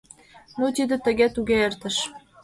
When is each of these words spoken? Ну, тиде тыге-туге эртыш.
Ну, 0.59 0.65
тиде 0.75 0.95
тыге-туге 1.05 1.55
эртыш. 1.67 1.97